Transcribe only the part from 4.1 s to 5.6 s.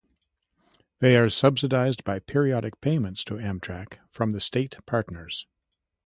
the state partners.